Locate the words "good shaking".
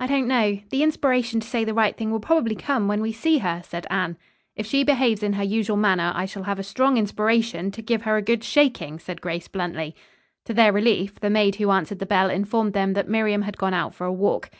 8.22-8.98